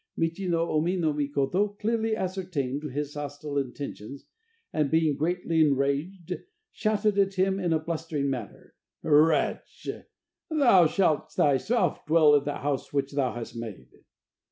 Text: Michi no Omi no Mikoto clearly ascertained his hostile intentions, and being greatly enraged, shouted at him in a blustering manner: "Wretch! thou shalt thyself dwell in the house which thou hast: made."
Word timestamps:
Michi 0.17 0.49
no 0.49 0.67
Omi 0.71 0.97
no 0.97 1.13
Mikoto 1.13 1.77
clearly 1.79 2.15
ascertained 2.17 2.81
his 2.81 3.13
hostile 3.13 3.59
intentions, 3.59 4.25
and 4.73 4.89
being 4.89 5.15
greatly 5.15 5.61
enraged, 5.61 6.39
shouted 6.71 7.19
at 7.19 7.35
him 7.35 7.59
in 7.59 7.71
a 7.71 7.77
blustering 7.77 8.27
manner: 8.27 8.73
"Wretch! 9.03 9.87
thou 10.49 10.87
shalt 10.87 11.33
thyself 11.33 12.03
dwell 12.07 12.33
in 12.33 12.45
the 12.45 12.55
house 12.55 12.91
which 12.91 13.11
thou 13.13 13.33
hast: 13.35 13.55
made." 13.55 13.89